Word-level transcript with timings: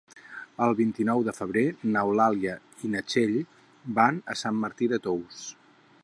El 0.67 0.71
vint-i-nou 0.77 1.19
de 1.27 1.33
febrer 1.39 1.63
n'Eulàlia 1.95 2.55
i 2.87 2.91
na 2.95 3.03
Txell 3.11 3.37
van 3.99 4.17
a 4.35 4.37
Sant 4.45 4.57
Martí 4.63 4.89
de 4.95 4.99
Tous. 5.05 5.43